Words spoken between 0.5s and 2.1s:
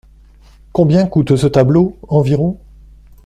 Combien coûte ce tableau